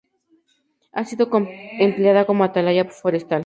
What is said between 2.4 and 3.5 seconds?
atalaya forestal.